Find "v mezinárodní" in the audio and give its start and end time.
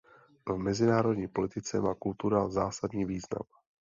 0.49-1.27